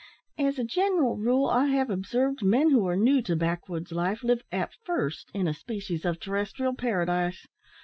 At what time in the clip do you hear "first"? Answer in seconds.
4.83-5.29